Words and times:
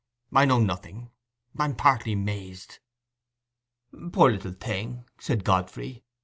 I 0.33 0.45
know 0.45 0.57
nothing—I'm 0.57 1.75
partly 1.75 2.15
mazed." 2.15 2.79
"Poor 4.11 4.31
little 4.31 4.53
thing!" 4.53 5.05
said 5.19 5.43
Godfrey. 5.43 6.03